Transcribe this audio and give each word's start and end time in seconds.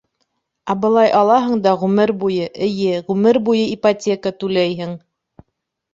Ә 0.73 0.75
былай 0.85 1.11
алаһың 1.17 1.59
да 1.67 1.73
ғүмер 1.83 2.13
буйы, 2.23 2.49
эйе, 2.69 2.97
ғүмер 3.11 3.41
буйы 3.51 3.69
ипотека 3.77 4.37
түләйһең. 4.41 5.01